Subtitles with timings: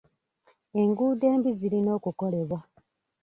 [0.81, 2.59] Enguudo embi zirina okukolebwa.